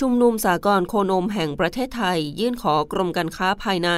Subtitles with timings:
[0.00, 3.90] ชุมนุมสากลโคนมแห่งประเทศไทย ยื่นขอกรมการค้าภายใน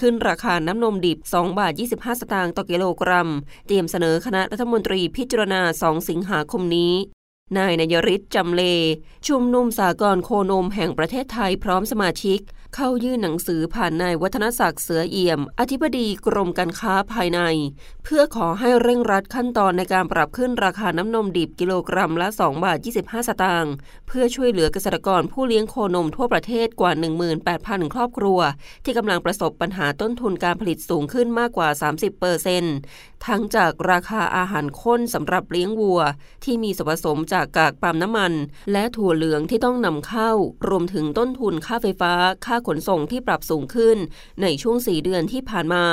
[0.00, 3.30] ขึ้นราคาน้ำนมดิบ 2 บาท 25 สตางค์ต่อกิโลกรัม
[3.66, 6.92] เตรียมเสนอคณะรัฐมนตรีพิจารณา 2 สิงหาคมนี้
[7.58, 8.62] นายนยริศจำเล
[9.28, 12.40] ชุมนุมสากลโคนมแห่งประเทศไทยพร้อมสมาชิก
[12.74, 17.40] เข้ายื่นหนังสือผ่านนายวัฒนศักดิ์เสือเอี่ยม อธิบดีกรมการค้าภายใน
[18.04, 23.74] เพื่อขอให้เร่งรัดขั้นตอนในการปรับขึ้นราคาน้ำนมดิบกิโลกรัมละ 2 บาท 25 สตางค์
[24.08, 26.92] เพื่อช่วยเหลือเกษตรกรผู้เลี้ยงโคนมทั่วประเทศกว่า
[27.42, 28.40] 18,000 ครอบครัว
[28.84, 32.64] ที่กำลังประสบปัญหาต้นทุนการผลิตสูงขึ้นมากกว่า 30เปอร์เซน
[33.26, 36.00] ทั้งจากราคาอาหารข้นสำหรับเลี้ยงวัว
[36.44, 38.32] ที่มีส่วนผสมจากกากปาล์มน้ำมัน
[38.72, 40.30] และถั่วเหลืองที่ต้องนำเข้า
[40.68, 42.12] รวมถึงต้นทุนค่าไฟฟ้า
[42.46, 43.96] ค่าขนส่งที่ปรับสูงขึ้น
[44.42, 45.84] ในช่วง 4 เดือนที่ผ่านมา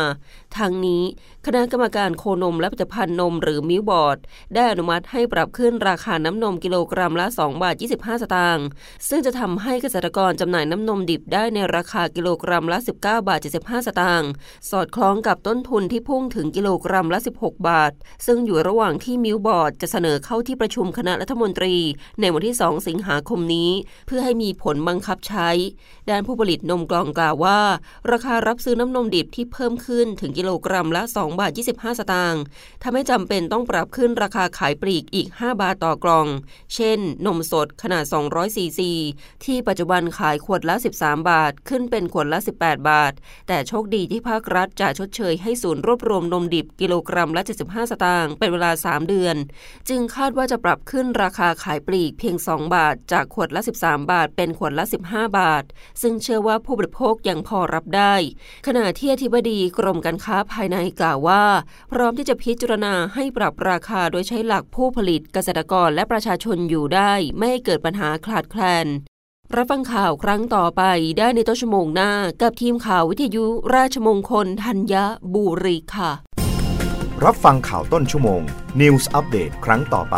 [0.58, 1.03] ทั้งนี้
[1.45, 4.17] คณะกรรมการโคนมและผลิตภัณฑ์นมหรือมิวบอร์ด
[4.53, 8.66] ได้อนุมัติให้ปรับขึ้นราคาน้ำนมกิโลกรัมละ 2 บาท 25 สตางค์
[9.09, 14.30] ซึ่งจะทำให้เกษตรกรจำหน่ายน้ำนมดิบได้ในราคากิโลกรัมละ 19 บาท 75 สตางค์
[14.69, 17.92] สอดคล้องกับต้นทุนที่พุ่งถึงกิโลกรัมละ 16 บาท
[18.25, 21.76] ซึ่งอยู่ระหว่างที่มิวบอร์ดจะเสนอเข้าที่ประชุมคณะรัฐฐมนตรี
[22.22, 23.72] ในวันที่ 2 สิงหาคมนี้
[24.08, 25.50] เพื่อให้มีผลบังคับใช้
[26.10, 27.60] ด้านผู้ผลิตนมกล่องกล่าวว่า
[28.12, 32.42] ราคารับซื้อน้ำนมดิบที่เพิ่มขึ้นถึงกิโลกรัมละ 2 บาท 25 สตางค์
[32.84, 36.28] ทำให้จำเป็นต้องปรับขึ้นราคาขายปลีกอีก 5 บาทต่อกล่อง
[36.76, 38.92] เช่น นมสดขนาด 200ซีซี
[39.46, 43.14] ที่ปัจจุบันขายขวดละ 13 บาท ขึ้นเป็นขวดละ 18 บาท
[43.48, 49.36] แต่โชคดีที่ภาครัฐจะชดเชยให้ศูนย์รวบรวมนมดิบกิโลกรัมละ 75 สตางค์เป็นเวลา 3 เดือน
[49.90, 55.63] จึงคาดว่าจะปรับขึ้นราคาขายปลีกเพียง 2 บาท จากขวดละ 13 บาท เป็นขวดละ 15 บาท
[56.02, 58.13] ซึ่งเชื่อว่าผู้บริโภคยังพอรับได้
[58.68, 61.44] ขณะที่อธิบดีกรมการค้าภายในกล่าวว่า
[61.91, 68.88] พร้อมที่จะพิจารณาให้ปรับราคาโดยใช้หลักผู้ผลิตเกษตรกรและประชาชนอยู่ได้ ไม่ให้เกิดปัญหาคลาดแคลน
[69.56, 70.84] รับฟังข่าวครั้งต่อไป
[71.17, 74.96] ได้ในต้นชั่วโมงหน้า กับทีมข่าววิทยุราชมงคลธัญ
[75.34, 76.12] บุรีค่ะ
[77.23, 78.41] รับฟังข่าวต้นชั่วโมง
[78.81, 80.17] News อัปเดตครั้งต่อไป